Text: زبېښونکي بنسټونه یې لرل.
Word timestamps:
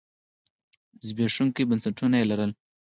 زبېښونکي 1.07 1.63
بنسټونه 1.69 2.15
یې 2.19 2.25
لرل. 2.31 2.51